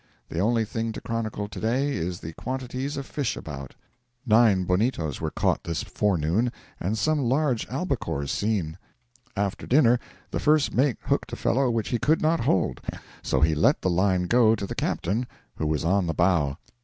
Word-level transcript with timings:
The 0.29 0.39
only 0.39 0.65
thing 0.65 0.91
to 0.93 0.99
chronicle 1.01 1.47
to 1.47 1.59
day 1.59 1.91
is 1.91 2.21
the 2.21 2.33
quantities 2.33 2.97
of 2.97 3.05
fish 3.05 3.37
about; 3.37 3.75
nine 4.25 4.65
bonitos 4.65 5.21
were 5.21 5.29
caught 5.29 5.63
this 5.63 5.83
forenoon, 5.83 6.51
and 6.79 6.97
some 6.97 7.19
large 7.21 7.67
albacores 7.67 8.31
seen. 8.31 8.79
After 9.37 9.67
dinner 9.67 9.99
the 10.31 10.39
first 10.39 10.73
mate 10.73 10.97
hooked 11.03 11.33
a 11.33 11.35
fellow 11.35 11.69
which 11.69 11.89
he 11.89 11.99
could 11.99 12.19
not 12.19 12.39
hold, 12.45 12.81
so 13.21 13.41
he 13.41 13.53
let 13.53 13.83
the 13.83 13.91
line 13.91 14.23
go 14.23 14.55
to 14.55 14.65
the 14.65 14.73
captain, 14.73 15.27
who 15.57 15.67
was 15.67 15.85
on 15.85 16.07
the 16.07 16.15
bow. 16.15 16.57